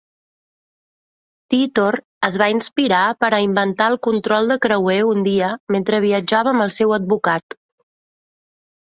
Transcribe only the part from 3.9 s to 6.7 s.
el control de creuer un dia mentre viatjava amb